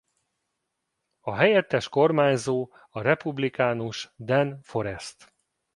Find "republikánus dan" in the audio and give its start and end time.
3.01-4.59